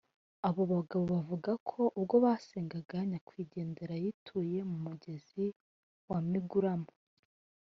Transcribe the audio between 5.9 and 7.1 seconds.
wa Miguramo